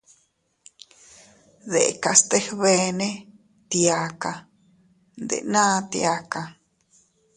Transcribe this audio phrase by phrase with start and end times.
[1.71, 3.09] Dekas teg beene,
[3.69, 4.33] tiaka,
[5.23, 6.41] ndena tiaka.